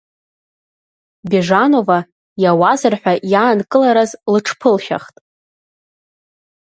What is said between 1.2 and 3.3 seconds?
Бежанова иауазар ҳәа